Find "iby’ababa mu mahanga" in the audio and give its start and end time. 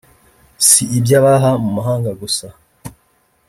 0.97-2.11